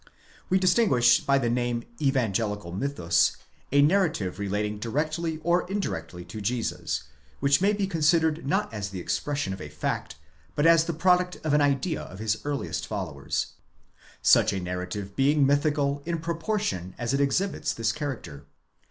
[0.49, 3.37] We distinguish by the name evangelYcal mythus
[3.71, 7.03] a narrative relating directly or indirectly to Jesus,
[7.39, 10.15] which may be considered not as the expression of a fact,
[10.55, 13.53] but as the product of an idea of his earliest followers:
[14.23, 18.47] such a narrative being mythical in proportion as it exhibits this character.